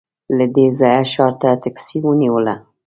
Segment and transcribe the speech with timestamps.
[0.37, 2.55] له دې ځايه ښار ته ټکسي ونیوله.